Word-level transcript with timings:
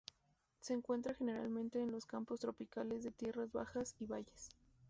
Se 0.61 0.73
encuentra 0.73 1.13
generalmente 1.13 1.79
en 1.79 1.91
los 1.91 2.07
campos 2.07 2.39
tropicales 2.39 3.03
de 3.03 3.11
tierras 3.11 3.51
bajas 3.51 3.93
y 3.99 4.07
valles. 4.07 4.49